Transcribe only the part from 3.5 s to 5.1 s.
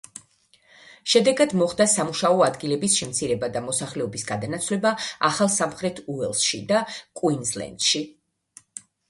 და მოსახლეობის გადანაცვლება